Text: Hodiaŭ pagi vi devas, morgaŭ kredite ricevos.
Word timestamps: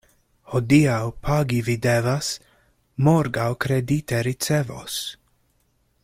Hodiaŭ 0.51 1.01
pagi 1.27 1.59
vi 1.67 1.75
devas, 1.83 2.31
morgaŭ 3.09 3.47
kredite 3.65 4.23
ricevos. 4.29 5.01